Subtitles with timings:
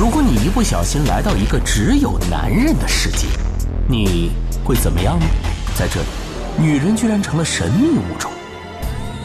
[0.00, 3.26] 如果你一不小心来到一个只有男人的世界，
[3.86, 4.32] 你
[4.64, 5.26] 会怎么样呢？
[5.74, 6.06] 在这里，
[6.56, 8.30] 女人居然成了神秘物种。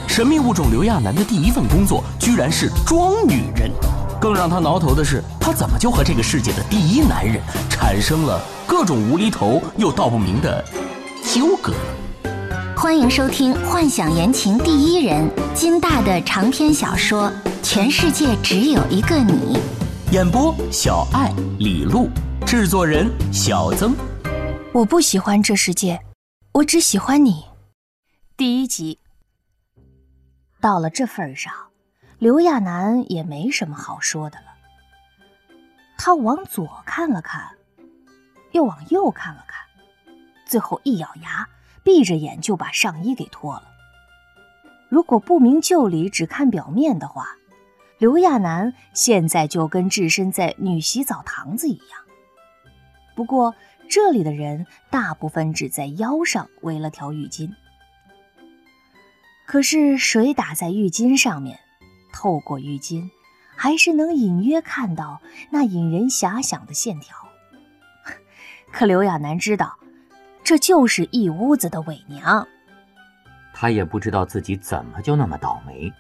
[0.06, 3.72] 神秘物种刘亚楠的第一份工作居然是装女人，
[4.20, 10.62] 更让他挠头的是，他怎么就和这个世界的第一男人产生了各种无厘头又道不明的
[11.24, 11.72] 纠葛？
[12.76, 17.30] 欢迎收听《幻想言情第一人》金大的长篇小说
[17.64, 19.58] 《全世界只有一个你》。
[20.12, 22.08] 演播：小爱、李璐，
[22.46, 23.96] 制作人：小曾。
[24.72, 26.00] 我不喜欢这世界，
[26.54, 27.44] 我只喜欢你。
[28.38, 29.00] 第一集。
[30.62, 31.52] 到了这份上，
[32.20, 34.46] 刘亚楠也没什么好说的了。
[35.98, 37.50] 他往左看了看，
[38.52, 39.66] 又往右看了看，
[40.46, 41.50] 最后一咬牙，
[41.84, 43.64] 闭着眼就把上衣给脱了。
[44.88, 47.36] 如果不明就里，只看表面的话，
[48.06, 52.00] 刘亚楠现在就跟置身在女洗澡堂子一样，
[53.16, 53.56] 不过
[53.90, 57.50] 这里的人大部分只在腰上围了条浴巾。
[59.48, 61.58] 可是水打在浴巾上面，
[62.14, 63.10] 透过浴巾，
[63.56, 67.18] 还是能隐约看到那引人遐想的线条。
[68.72, 69.80] 可刘亚楠知道，
[70.44, 72.48] 这就是一屋子的伪娘。
[73.52, 75.92] 他也不知道自己怎么就那么倒霉。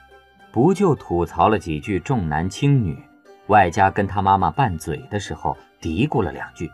[0.55, 2.97] 不就吐槽了几句重男轻女，
[3.47, 6.71] 外加跟他妈妈拌嘴的时候嘀咕了两句。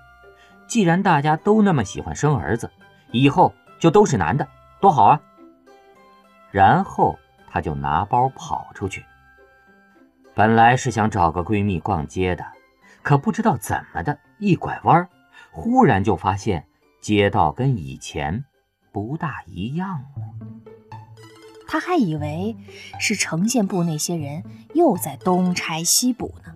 [0.67, 2.69] 既然大家都那么喜欢生儿子，
[3.09, 4.47] 以后就都是男的，
[4.79, 5.19] 多好啊！
[6.51, 7.17] 然后
[7.49, 9.03] 他就拿包跑出去。
[10.35, 12.45] 本来是想找个闺蜜逛街的，
[13.01, 15.09] 可不知道怎么的，一拐弯，
[15.49, 16.63] 忽然就发现
[17.01, 18.45] 街道跟以前
[18.91, 20.50] 不大一样了。
[21.71, 22.57] 他还以为
[22.99, 26.53] 是城建部那些人又在东拆西补呢，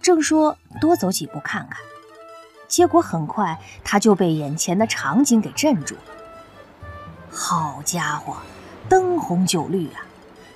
[0.00, 1.78] 正说多走几步看看，
[2.66, 6.00] 结果很快他就被眼前的场景给镇住了。
[7.30, 8.38] 好家伙，
[8.88, 10.06] 灯红酒绿啊，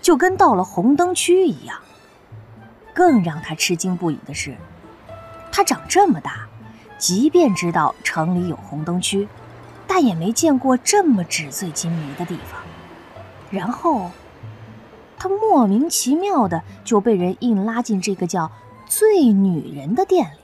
[0.01, 1.79] 就跟到了红灯区一样。
[2.95, 4.57] 更让他吃惊不已的是，
[5.53, 6.49] 他长这么大，
[6.97, 9.29] 即便知道城里有红灯区，
[9.87, 12.63] 但也没见过这么纸醉金迷的地方。
[13.51, 14.11] 然后，
[15.17, 18.51] 他莫名其妙的就被人硬拉进这个叫
[18.87, 20.39] “醉女人”的店里。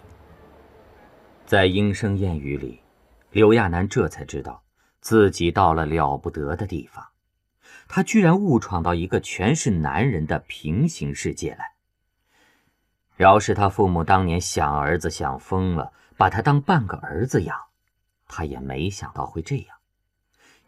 [1.47, 2.81] 在莺声燕语里，
[3.31, 4.63] 刘亚楠这才知道
[5.01, 7.07] 自己到了了不得的地方。
[7.87, 11.73] 他居然误闯到一个全是男人的平行世界来。
[13.15, 17.55] 饶是他父母当年想儿子想疯了，把他当半个儿子养，
[18.27, 19.74] 他也没想到会这样。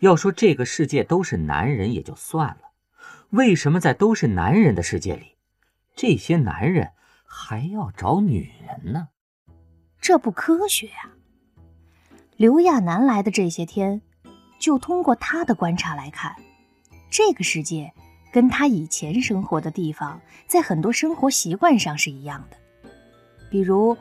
[0.00, 2.70] 要说这个世界都是男人也就算了，
[3.30, 5.36] 为什么在都是男人的世界里，
[5.94, 6.90] 这些男人
[7.24, 9.08] 还要找女人呢？
[10.00, 11.10] 这不科学呀！
[12.36, 14.02] 刘亚楠来的这些天，
[14.58, 16.36] 就通过他的观察来看，
[17.10, 17.90] 这个世界
[18.30, 22.56] 跟他以前生活的地方，在很多生活习惯上是一样的，
[23.50, 23.96] 比如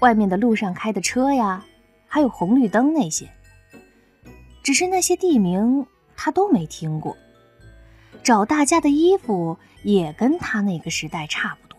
[0.00, 1.64] 外面的路上开的车呀，
[2.08, 3.30] 还有红绿灯那些。
[4.66, 7.16] 只是那些地名他都没听过，
[8.24, 11.78] 找大家的衣服也跟他那个时代差不多。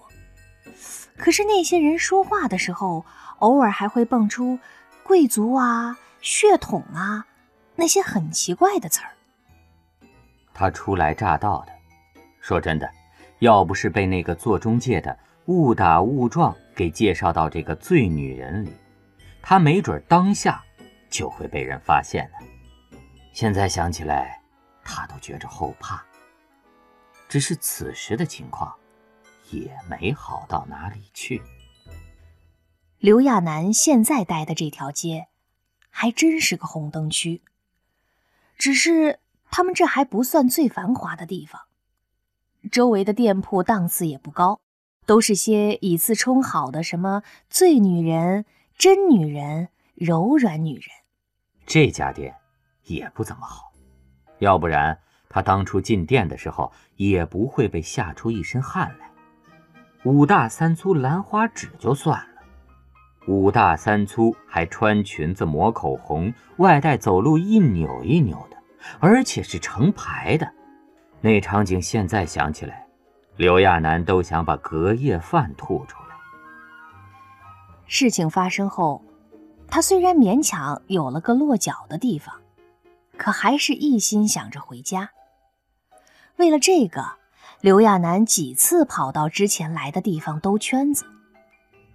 [1.17, 3.05] 可是那些人说话的时候，
[3.39, 4.57] 偶尔还会蹦出
[5.03, 7.27] “贵族啊”“血统啊”
[7.75, 9.09] 那些很奇怪的词儿。
[10.53, 11.73] 他初来乍到的，
[12.39, 12.89] 说真的，
[13.39, 18.71] 要不是被那个做中介的误打误撞给介绍到这个醉女人里，
[19.41, 20.63] 他没准当下
[21.09, 22.47] 就会被人发现了。
[23.37, 24.41] 现在想起来，
[24.83, 26.03] 他都觉着后怕。
[27.29, 28.75] 只是此时的情况，
[29.51, 31.43] 也没好到哪里去。
[32.97, 35.27] 刘亚楠现在待的这条街，
[35.91, 37.43] 还真是个红灯区。
[38.57, 39.19] 只是
[39.51, 41.61] 他们这还不算最繁华的地方，
[42.71, 44.59] 周围的店铺档次也不高，
[45.05, 48.45] 都是些以次充好的，什么醉女人、
[48.79, 50.89] 真女人、柔软女人。
[51.67, 52.33] 这家店。
[52.87, 53.71] 也不怎么好，
[54.39, 54.97] 要不然
[55.29, 59.07] 他当初进店的时候也不会被吓出一身汗来。
[60.03, 62.41] 五大三粗兰花指就算了，
[63.27, 68.57] 五大三粗还穿裙子抹口红，外带走路一扭一扭的，
[68.99, 70.49] 而且是成排的。
[71.19, 72.87] 那场景现在想起来，
[73.35, 76.15] 刘亚楠都想把隔夜饭吐出来。
[77.85, 79.03] 事情发生后，
[79.67, 82.33] 他虽然勉强有了个落脚的地方。
[83.17, 85.11] 可还是一心想着回家。
[86.37, 87.15] 为了这个，
[87.61, 91.05] 刘亚楠几次跑到之前来的地方兜圈子，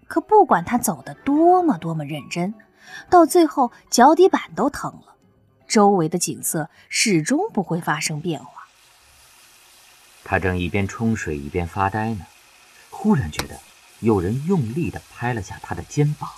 [0.09, 2.53] 可不管他走得多么多么认真，
[3.09, 5.15] 到最后脚底板都疼了，
[5.69, 8.67] 周围的景色始终不会发生变化。
[10.25, 12.27] 他正一边冲水一边发呆呢，
[12.91, 13.59] 忽然觉得
[14.01, 16.29] 有人用力地拍了下他的肩膀。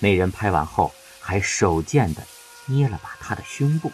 [0.00, 2.22] 那人拍完后，还手贱地
[2.66, 3.92] 捏了把他的胸部。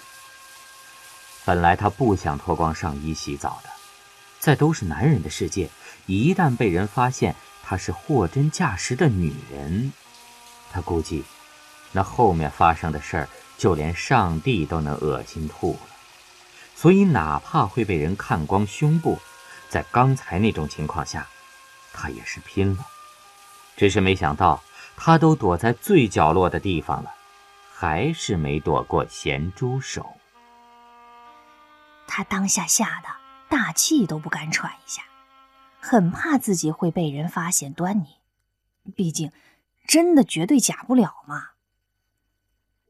[1.44, 3.70] 本来他不想脱光上衣洗澡的，
[4.38, 5.70] 在都是男人的世界，
[6.06, 9.92] 一旦被人发现他是货真价实的女人，
[10.72, 11.24] 他估计
[11.92, 13.28] 那后面发生的事儿，
[13.58, 15.80] 就连上帝都能恶心吐了。
[16.76, 19.18] 所以，哪怕会被人看光胸部，
[19.68, 21.26] 在刚才那种情况下，
[21.92, 22.86] 他也是拼了。
[23.76, 24.62] 只是没想到，
[24.96, 27.10] 他都躲在最角落的地方了，
[27.80, 30.06] 还是没躲过咸猪手。
[32.06, 33.08] 他当下吓得
[33.48, 35.02] 大气都不敢喘一下，
[35.80, 38.18] 很怕自己会被人发现端倪。
[38.94, 39.32] 毕竟，
[39.86, 41.52] 真的绝对假不了嘛。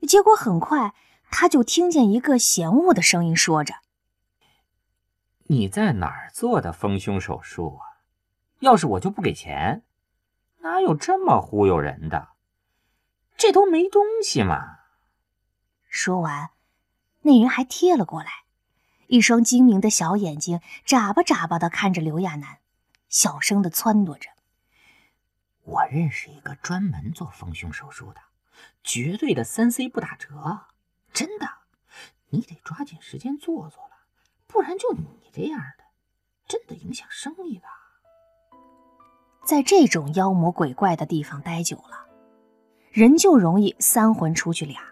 [0.09, 0.93] 结果很快。
[1.31, 3.77] 他就听见一个嫌恶的声音说着
[5.47, 8.03] ：“你在哪儿做的丰胸手术啊？
[8.59, 9.85] 要是我就不给钱，
[10.63, 12.31] 哪有这么忽悠人的？
[13.37, 14.79] 这都没东西嘛！”
[15.91, 16.51] 说完，
[17.23, 18.31] 那人还贴了过来，
[19.09, 22.59] 一双精明的小眼睛眨巴眨巴的看着刘亚楠，
[23.09, 24.31] 小声的撺掇着
[25.65, 28.21] ：“我认识一个专门做丰胸手术的，
[28.85, 30.67] 绝对的三 C 不打折。”
[31.13, 31.49] 真的，
[32.29, 33.97] 你得抓紧时间做做了，
[34.47, 35.85] 不然就你这样的，
[36.47, 37.65] 真的影响生意的。
[39.45, 42.07] 在这种妖魔鬼怪的地方待久了，
[42.93, 44.90] 人就容易三魂出去俩。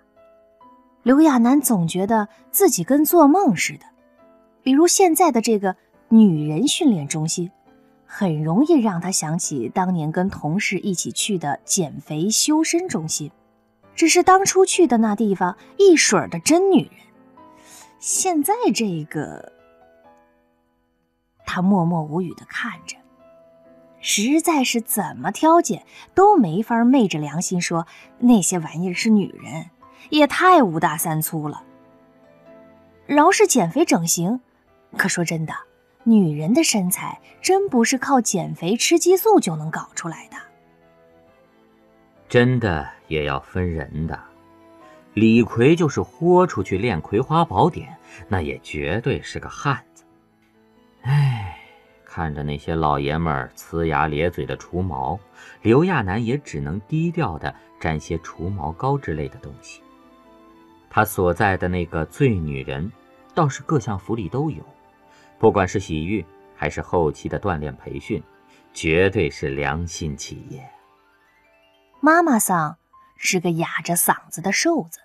[1.03, 3.87] 刘亚楠总觉得自己跟做梦似的，
[4.63, 5.77] 比如现在的这个
[6.09, 7.51] 女人训练中心，
[8.05, 13.31] 很容易让他想起当年跟同事一起去的减肥修身中心。
[13.95, 16.93] 只是当初去的那地方一水儿的真女人，
[17.99, 19.53] 现在这个，
[21.45, 22.97] 他默默无语的看着，
[23.99, 25.85] 实在是怎么挑拣
[26.15, 27.89] 都没法昧着良心说
[28.21, 29.67] 那些玩意儿是女人，
[30.11, 31.63] 也太五大三粗了。
[33.07, 34.41] 饶是减肥整形，
[34.97, 35.55] 可说真的，
[36.05, 40.37] 女人的身材真不是靠减肥吃激素就能搞出来的。
[42.29, 44.21] 真的也要分人的，
[45.15, 47.89] 李逵就是豁出去练《葵花宝典》，
[48.29, 50.05] 那也绝对是个汉子。
[51.01, 51.59] 唉，
[52.05, 55.19] 看着那些老爷们呲牙咧嘴的除毛，
[55.63, 59.81] 刘亚楠也只能低调的沾些除毛膏之类的东西。
[60.91, 62.91] 他所在的那个醉女人，
[63.35, 64.65] 倒是各项福利都有，
[65.39, 66.25] 不管是洗浴
[66.57, 68.23] 还是后期的锻炼培训，
[68.73, 70.69] 绝对是良心企业。
[72.01, 72.77] 妈妈桑
[73.17, 75.01] 是个哑着嗓子的瘦子，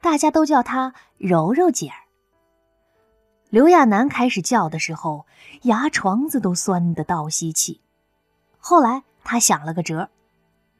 [0.00, 1.96] 大家都叫她柔柔姐儿。
[3.50, 5.26] 刘亚楠开始叫的时候，
[5.62, 7.80] 牙床子都酸得倒吸气。
[8.58, 10.08] 后来他想了个辙，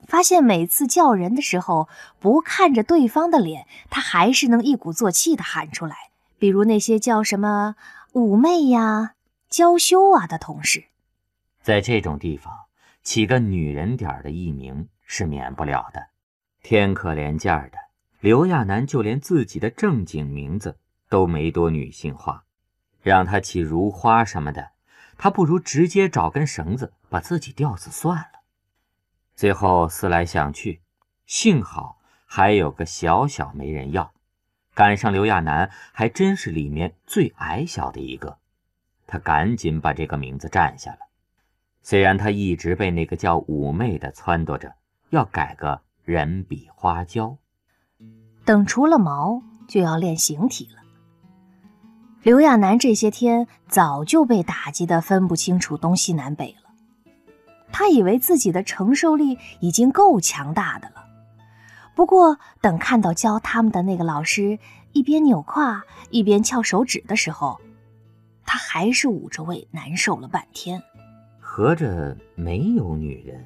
[0.07, 1.89] 发现每次叫人的时候，
[2.19, 5.97] 不看着对方的脸，他还是能一鼓作气的喊出来。
[6.39, 7.77] 比如那些叫什么
[8.13, 9.15] 妩媚呀、
[9.49, 10.85] 娇羞啊的同事，
[11.63, 12.53] 在这种地方
[13.03, 14.89] 起个女人点儿的艺名。
[15.05, 16.07] 是免不了的，
[16.63, 17.77] 天可怜见的
[18.21, 20.79] 刘亚楠就连自己的正经名字
[21.11, 22.45] 都没多女性化，
[23.03, 24.71] 让他起如花什么的，
[25.19, 28.42] 他不如直接找根绳子把自己吊死算了。
[29.35, 30.81] 最后思来想去，
[31.27, 34.13] 幸好还有个小小没人要，
[34.75, 38.39] 赶上刘亚楠还真是里面最矮小的一个，
[39.07, 40.99] 他赶紧把这个名字占下了。
[41.83, 44.75] 虽然他一直被那个叫妩媚的撺掇着。
[45.13, 47.37] 要改个人比花娇，
[48.47, 50.81] 等除了毛就要练形体了。
[52.23, 56.62] 刘亚楠这些天早就被打击的分不清楚东西南北了，
[57.73, 61.05] 他以为自己的承受力已经够强大的了。
[61.95, 64.59] 不过等看到教他们的那个老师
[64.93, 67.61] 一边扭胯一边翘手指的时候，
[68.47, 70.83] 他还是捂着胃难受了半天。
[71.41, 73.45] 合着没有女人？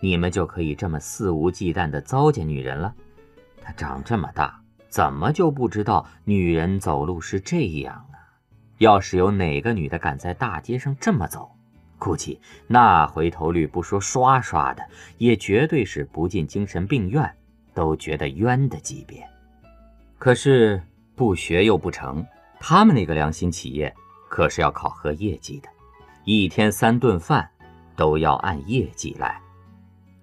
[0.00, 2.94] 你们就可以这么肆无忌惮地糟践女人了？
[3.62, 8.16] 她长这么大，怎么就不知道女人走路是这样啊？
[8.78, 11.52] 要是有哪个女的敢在大街上这么走，
[12.02, 14.82] 估计那回头率不说刷刷的，
[15.18, 17.32] 也绝对是不进精神病院
[17.72, 19.24] 都觉得冤的级别。
[20.18, 20.82] 可是
[21.14, 22.26] 不学又不成，
[22.58, 23.94] 他们那个良心企业
[24.28, 25.68] 可是要考核业绩的，
[26.24, 27.48] 一天三顿饭
[27.94, 29.40] 都要按业绩来。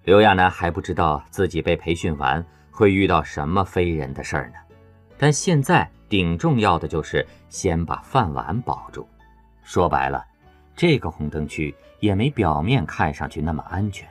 [0.04, 4.56] 刘亚楠还不知道自己被培训完会遇到什么非人的事儿呢，
[5.18, 9.08] 但现在顶重要的就是先把饭碗保住。
[9.64, 10.26] 说白了，
[10.80, 14.08] 这个红灯区也没表面看上去那么安全。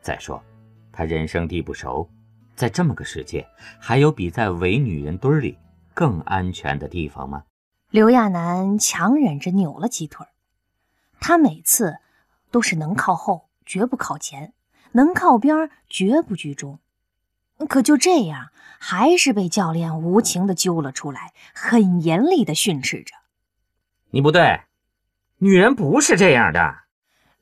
[0.00, 0.42] 再说，
[0.90, 2.10] 他人生地不熟，
[2.56, 3.46] 在这么个世界，
[3.78, 5.56] 还有比在伪女人堆里
[5.94, 7.44] 更安全的地方吗？
[7.90, 10.26] 刘亚楠强忍着扭了几腿
[11.20, 11.98] 他每次
[12.50, 14.54] 都是能靠后，绝不靠前。
[14.90, 16.80] 能靠边，绝不居中。
[17.68, 18.48] 可就这样，
[18.80, 23.14] 还是被教练无情的揪了出来，很严厉的训斥着
[24.10, 24.62] ：“你不对，
[25.38, 26.76] 女人不是这样的。”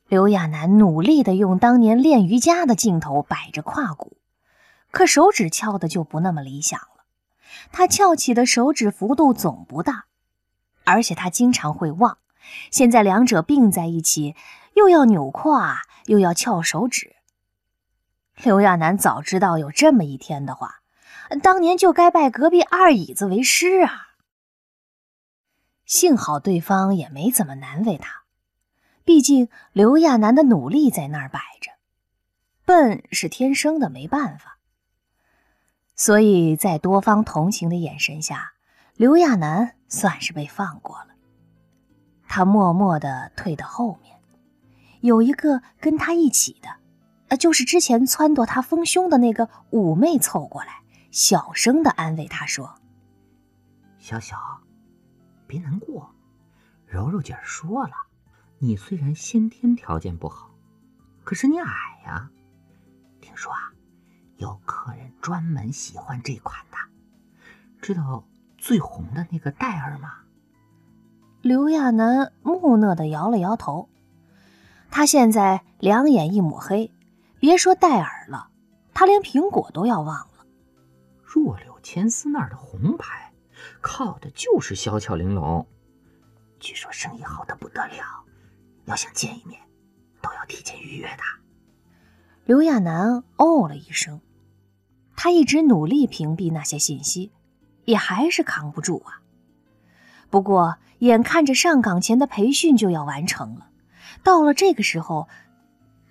[0.09, 4.19] 刘亚楠努力的用当年练瑜伽的劲头摆着胯骨，
[4.93, 7.05] 可手指翘的就不那么理想了。
[7.73, 10.05] 他翘起的手指幅度总不大，
[10.85, 12.19] 而且他经常会忘。
[12.71, 14.37] 现在两者并在一起，
[14.75, 17.17] 又要扭胯，又要翘手指。
[18.45, 20.77] 刘亚楠早知道有这么一天的话，
[21.43, 24.06] 当年就该拜隔壁二椅子为师啊。
[25.87, 28.25] 幸好对方也没怎么难为他，
[29.05, 31.71] 毕竟刘亚楠的努力在那儿摆着，
[32.65, 34.59] 笨是天生的，没办法。
[35.95, 38.53] 所以在多方同情的眼神下，
[38.97, 41.07] 刘亚楠算是被放过了。
[42.29, 44.19] 他默默地退到后面，
[45.01, 46.69] 有一个跟他一起的。
[47.29, 52.75] 呃，就是之前撺掇他丰胸的那个妩媚凑过来，小声的安慰他说
[53.99, 54.37] ：“小小，
[55.47, 56.11] 别难过。
[56.87, 57.95] 柔柔姐说了，
[58.59, 60.51] 你虽然先天条件不好，
[61.25, 61.73] 可是你矮
[62.05, 62.31] 呀。
[63.21, 63.73] 听说啊，
[64.37, 66.77] 有客人专门喜欢这款的。
[67.81, 68.25] 知道
[68.57, 70.15] 最红的那个戴尔吗？”
[71.43, 73.89] 刘亚楠木讷的摇了摇头，
[74.91, 76.93] 他现在两眼一抹黑。
[77.39, 78.51] 别说戴尔了，
[78.95, 80.47] 他连苹果都要忘了。
[81.23, 83.26] 弱柳千丝那儿的红牌，
[83.81, 85.67] 靠的就是小巧玲珑，
[86.59, 88.25] 据说生意好的不得了，
[88.87, 89.61] 要想见一面，
[90.21, 91.23] 都要提前预约的。
[92.45, 94.21] 刘亚楠哦了一声，
[95.17, 97.33] 他一直努力屏蔽那些信息，
[97.85, 99.23] 也还是扛不住啊。
[100.31, 103.71] 不过眼看着上岗前的培训就要完成了，
[104.23, 105.29] 到了这个时候，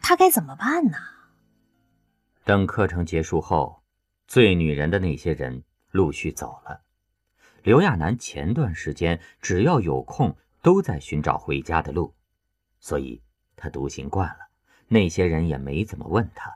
[0.01, 0.97] 他该怎么办呢？
[2.43, 3.81] 等课程结束后，
[4.27, 6.84] 醉女人的那些人陆续走了。
[7.65, 12.13] 刘亚楠前段时间只要有空都在寻找回家的路，
[12.79, 13.23] 所以
[13.55, 14.49] 他独行惯了。
[14.87, 16.55] 那些人也没怎么问他，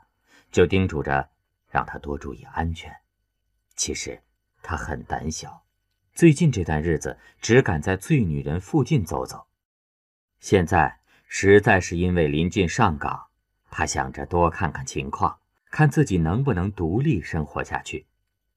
[0.52, 1.28] 就叮嘱着
[1.68, 2.94] 让他多注意安全。
[3.74, 4.22] 其实
[4.62, 5.64] 他很胆小，
[6.14, 9.48] 最近这段日子只敢在醉女人附近走走。
[10.38, 13.26] 现在实在是因为临近上岗，
[13.68, 15.40] 他想着多看看情况。
[15.72, 18.06] 看自己能不能独立生活下去，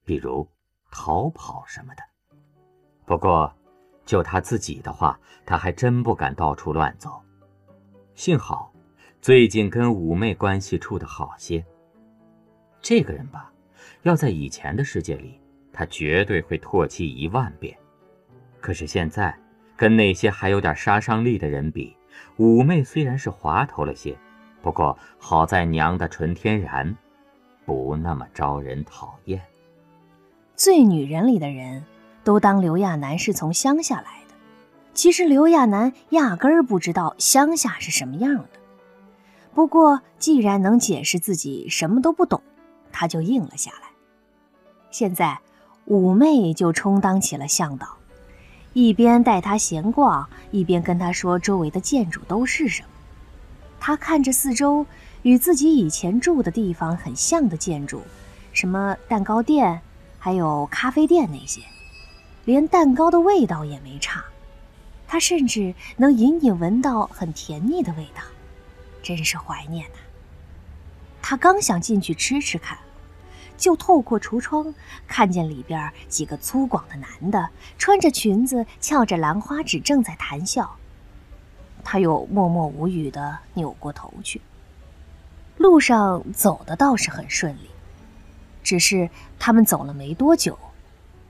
[0.04, 0.48] 比如
[0.92, 2.04] 逃跑什么的。
[3.06, 3.52] 不过，
[4.04, 7.20] 就他自己的话，他还真不敢到处乱走。
[8.14, 8.72] 幸好，
[9.20, 11.64] 最近跟五妹关系处得好些。
[12.80, 13.52] 这个人吧，
[14.02, 15.40] 要在以前的世界里，
[15.72, 17.76] 他绝对会唾弃一万遍。
[18.60, 19.36] 可是现在，
[19.76, 21.96] 跟那些还有点杀伤力的人比，
[22.36, 24.16] 五妹虽然是滑头了些，
[24.62, 26.96] 不过好在娘的纯天然。
[27.66, 29.40] 不那么招人讨厌。
[30.54, 31.82] 醉女人里的人
[32.24, 34.34] 都当刘亚楠是从乡下来的，
[34.94, 38.48] 其实刘亚楠压根儿不知道乡下是什么样的。
[39.54, 42.42] 不过既然能解释自己什么都不懂，
[42.90, 43.88] 他就应了下来。
[44.90, 45.38] 现在
[45.84, 47.86] 五妹就充当起了向导，
[48.72, 52.88] 一边带他闲逛，一边跟他说周围的建筑都是什么。
[53.78, 54.84] 他看着四周。
[55.24, 58.02] 与自己以前住的地方很像的建筑，
[58.52, 59.80] 什么蛋糕店，
[60.18, 61.62] 还有咖啡店那些，
[62.44, 64.24] 连蛋糕的味道也没差。
[65.06, 68.22] 他甚至能隐隐闻到很甜腻的味道，
[69.02, 69.98] 真是怀念呐。
[71.22, 72.78] 他刚想进去吃吃看，
[73.56, 74.74] 就透过橱窗
[75.06, 80.76] 看见里边几个粗犷的男的，穿着裙子，翘着兰花指，正在谈笑。
[81.84, 84.40] 他又默默无语地扭过头去。
[85.58, 87.70] 路上走的倒是很顺利，
[88.62, 89.08] 只是
[89.38, 90.58] 他们走了没多久，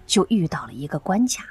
[0.07, 1.45] 就遇到了一个关卡。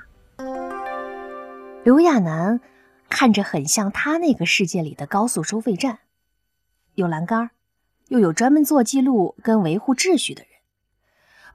[1.84, 2.62] 刘亚楠
[3.10, 6.00] 看着很像他那个世界里的高速收费站，
[6.96, 7.52] 有栏杆，
[8.08, 10.52] 又有专门做记录跟维护秩序的人。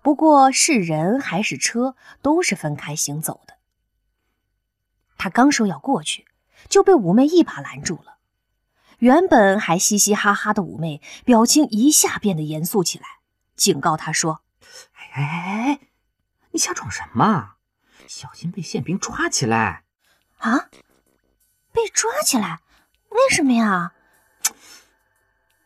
[0.02, 3.54] 不过是人还是车，都是分开行走的。
[5.16, 6.26] 他刚说要过去，
[6.68, 8.18] 就被五妹一把拦住了。
[8.98, 13.06] 原本还嘻嘻哈哈的五妹，表情一下变得严肃起来，
[13.56, 14.42] 警告他说
[14.94, 15.80] ：“哎哎哎哎，
[16.50, 17.56] 你瞎装什么？
[18.06, 19.84] 小心被宪兵抓起来！”
[20.38, 20.68] 啊，
[21.72, 22.60] 被抓起来？
[23.10, 23.92] 为什么呀？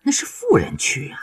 [0.02, 1.18] 那是富人区啊！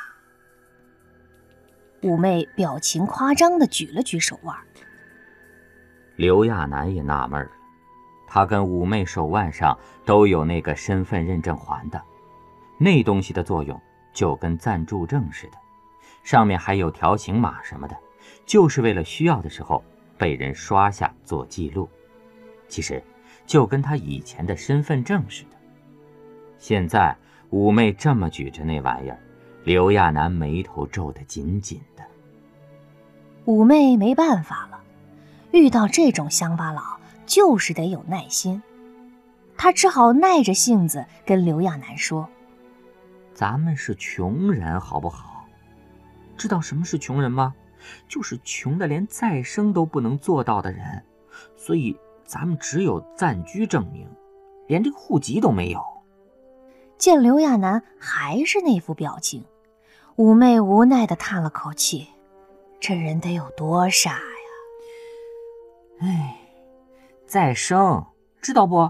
[2.04, 4.56] 五妹表情夸张的举了举手腕。
[6.16, 7.52] 刘亚楠也纳闷了。
[8.28, 12.02] 他跟五妹手腕上都有那个身份认证环的，
[12.78, 13.82] 那东西的作用
[14.14, 15.58] 就跟暂住证似的，
[16.24, 17.98] 上面还有条形码什么的，
[18.46, 19.84] 就是为了需要的时候
[20.18, 21.90] 被人刷下做记录。
[22.68, 23.02] 其实
[23.46, 25.58] 就跟他以前的身份证似的。
[26.58, 27.16] 现在
[27.50, 29.20] 五妹这么举着那玩意儿，
[29.64, 32.04] 刘亚楠眉头皱得紧紧的。
[33.46, 34.80] 五妹没办法了，
[35.52, 36.98] 遇到这种乡巴佬。
[37.26, 38.60] 就是得有耐心，
[39.56, 42.28] 他只好耐着性子跟刘亚楠说
[43.36, 45.46] ：“咱们是穷人，好不好？
[46.36, 47.54] 知道什么是穷人吗？
[48.08, 51.04] 就是穷的连再生都不能做到的人。
[51.56, 54.08] 所以咱们只有暂居证明，
[54.68, 55.82] 连这个户籍都没有。”
[56.98, 59.46] 见刘亚楠还是那副表情，
[60.16, 62.08] 五妹无奈的叹了口气
[62.80, 64.20] ：“这人得有多傻呀！”
[66.02, 66.36] 哎。
[67.26, 68.08] 再生，
[68.42, 68.80] 知道不？
[68.80, 68.88] 哎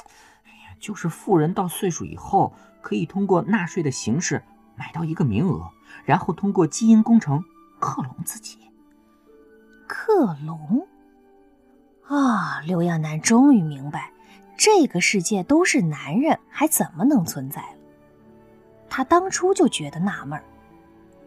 [0.00, 4.42] 呀，就是富人到岁数以后，可以通过纳税的形式
[4.74, 5.70] 买到一个名额，
[6.06, 7.44] 然后通过基因工程
[7.78, 8.58] 克隆自己。
[9.86, 10.86] 克隆？
[12.08, 12.60] 啊！
[12.66, 14.12] 刘亚楠终于明白，
[14.56, 17.78] 这个世界都是男人，还怎么能存在了？
[18.88, 20.40] 他当初就觉得纳闷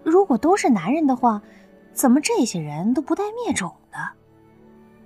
[0.03, 1.41] 如果都是男人的话，
[1.93, 3.97] 怎么这些人都不带灭种的？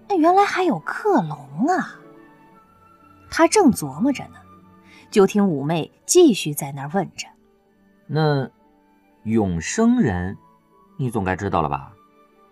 [0.07, 1.99] 那原来还有克隆啊！
[3.31, 4.35] 他正琢磨着呢，
[5.09, 7.27] 就听五妹继续在那儿问着
[8.05, 8.47] ：“那
[9.23, 10.37] 永生人，
[10.97, 11.93] 你总该知道了吧？”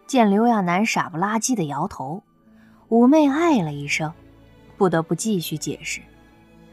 [0.07, 2.23] 见刘亚楠傻不拉几的摇头，
[2.89, 4.13] 五妹唉了一声，
[4.77, 6.01] 不得不继续解释：“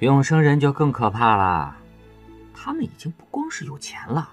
[0.01, 1.77] 永生人就更可怕了，
[2.53, 4.31] 他们已经不光是有钱了，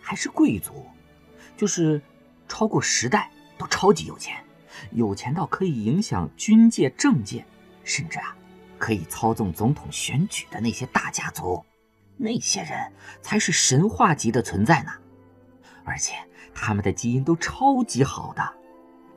[0.00, 0.86] 还是贵族，
[1.56, 2.00] 就是
[2.48, 4.36] 超过十代都超级有钱。”
[4.92, 7.46] 有钱到可以影响军界、政界，
[7.82, 8.36] 甚至啊，
[8.78, 11.64] 可以操纵总统选举的那些大家族，
[12.18, 14.92] 那些人才是神话级的存在呢。
[15.82, 16.14] 而且
[16.56, 18.42] 他们的基因都超级好的，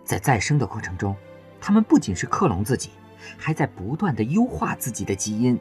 [0.03, 1.15] 在再生的过程中，
[1.61, 2.89] 他们不仅是克隆自己，
[3.37, 5.59] 还在不断的优化自己的基因。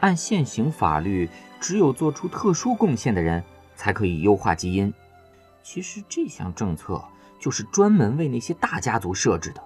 [0.00, 3.42] 按现行法律，只有做出特殊贡献的人
[3.74, 4.92] 才可以优化基因。
[5.62, 7.02] 其实这项政策。
[7.40, 9.62] 就是专门为那些大家族设置的。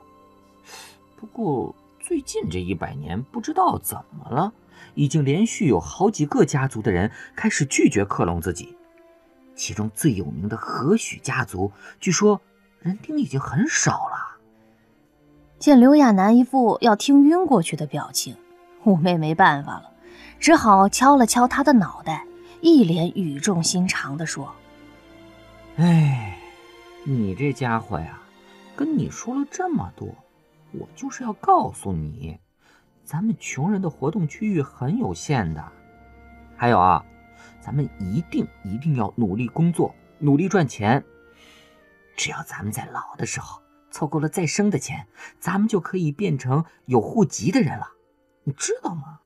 [1.17, 4.53] 不过最近这一百年，不知道怎么了，
[4.93, 8.77] 已经连续有好几个家族的人开始拒绝克隆自己。
[9.55, 12.41] 其中最有名的何许家族，据说
[12.81, 14.39] 人丁已经很少了。
[15.59, 18.37] 见刘亚楠一副要听晕过去的表情，
[18.85, 19.91] 五妹没办法了，
[20.39, 22.27] 只好敲了敲他的脑袋，
[22.61, 24.53] 一脸语重心长地说
[25.77, 26.39] ：“哎。”
[27.05, 28.21] 你这家伙呀，
[28.77, 30.07] 跟你说了这么多，
[30.71, 32.39] 我就是要告诉你，
[33.05, 35.65] 咱们穷人的活动区域很有限的。
[36.57, 37.05] 还有啊，
[37.65, 41.05] 咱们一定一定要努力工作，努力赚钱。
[42.17, 45.07] 只要咱们在老的时候凑够了再生的钱，
[45.39, 47.93] 咱们就可以变成有户籍的人了。
[48.45, 49.21] 你知道吗？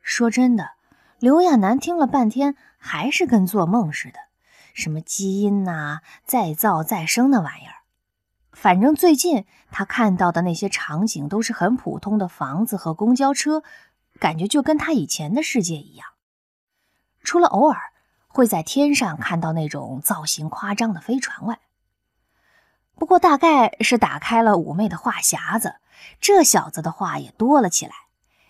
[0.00, 0.70] 说真的，
[1.18, 4.18] 刘亚楠听了半天，还是跟做梦似的。
[4.72, 7.84] 什么基因呐，再造再生的玩意儿，
[8.52, 13.62] 反正最近他看到的那些场景都是很普通的房子和公交车，
[14.18, 16.06] 感觉就跟他以前的世界一样。
[17.26, 17.92] 除了偶尔
[18.28, 21.58] 会在天上看到那种造型夸张的飞船外，
[22.94, 25.74] 不过大概是打开了妩媚的话匣子，
[26.20, 27.92] 这小子的话也多了起来，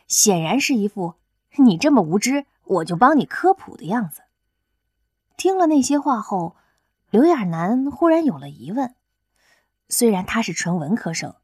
[0.06, 1.14] 显然是一副
[1.56, 4.20] 你这么无知，我就帮你科普的样子。
[5.38, 6.54] 听了那些话后，
[7.08, 8.94] 刘亚楠忽然有了疑问。
[9.88, 11.34] 虽然他是纯文科生，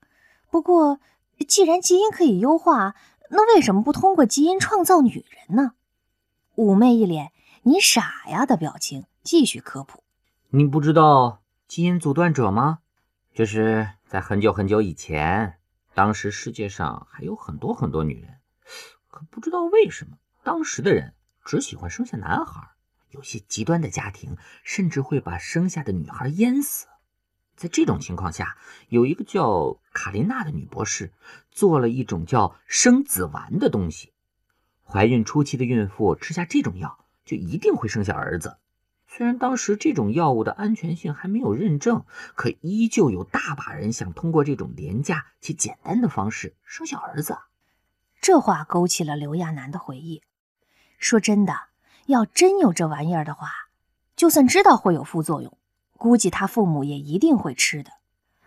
[0.51, 1.01] 不过
[1.49, 2.95] 既然基因可以优化，
[3.31, 5.73] 那为什么不通过基因创造女人呢？
[6.55, 7.33] 妩媚一脸
[7.65, 10.05] “你傻呀”的表情，继续科普
[10.51, 12.81] ：“你不知道基因阻断者吗？
[13.35, 15.59] 就是在很久很久以前，
[15.95, 18.39] 当时世界上还有很多很多女人，
[19.09, 22.69] 可不知道为什么，当时的人只喜欢生下男孩。”
[23.13, 26.87] 有些极端的家庭甚至会把生下的女孩淹死。
[27.57, 28.57] 在这种情况下，
[28.89, 31.13] 有一个叫卡琳娜的女博士
[31.51, 34.12] 做了一种叫生子丸的东西。
[34.93, 38.59] 怀孕初期的孕妇吃下这种药，就一定会生下儿子。
[39.09, 47.39] 虽然当时这种药物的安全性还没有认证，可依旧有大把人想通过这种廉价且简单的方式生小儿子。
[48.21, 50.23] 这话勾起了刘亚楠的回忆。
[50.99, 51.55] 说真的，
[52.05, 53.49] 要真有这玩意儿的话，
[54.15, 55.57] 就算知道会有副作用，
[55.97, 57.91] 估计他父母也一定会吃的。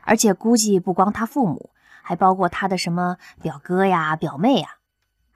[0.02, 1.72] 而且估计不光他父母，
[2.04, 4.78] 还包括他的什么表哥呀、表妹呀，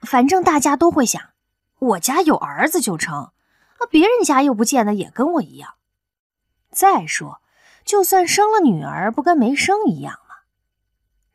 [0.00, 1.30] 反正大家都会想：
[1.78, 3.32] 我家有儿子就成。
[3.78, 5.74] 那别人家又不见得也跟我一样。
[6.70, 7.40] 再说，
[7.84, 10.36] 就算生了女儿，不跟没生一样吗？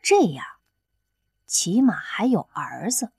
[0.01, 0.45] 这样，
[1.47, 3.11] 起码还有儿子。